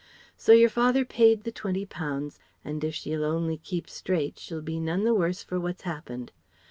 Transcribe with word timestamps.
So 0.35 0.51
your 0.51 0.67
father 0.69 1.05
paid 1.05 1.43
the 1.43 1.51
twenty 1.51 1.85
pounds, 1.85 2.39
and 2.65 2.83
if 2.83 2.95
she'll 2.95 3.23
only 3.23 3.57
keep 3.57 3.87
straight 3.87 4.39
she'll 4.39 4.63
be 4.63 4.79
none 4.79 5.03
the 5.03 5.13
worse 5.13 5.43
for 5.43 5.59
what's 5.59 5.83
happened. 5.83 6.31